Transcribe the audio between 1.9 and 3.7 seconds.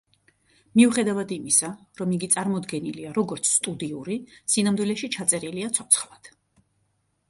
რომ იგი წარმოდგენილია, როგორც